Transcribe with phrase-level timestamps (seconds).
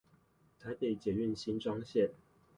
[0.59, 2.09] 台北捷運新莊線